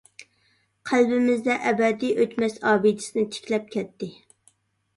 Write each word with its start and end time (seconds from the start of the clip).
قەلبىمىزدە 0.91 1.57
ئەبەدىي 1.73 2.17
ئۆچمەس 2.23 2.59
ئابىدىسىنى 2.73 3.29
تىكلەپ 3.39 3.73
كەتتى. 3.79 4.13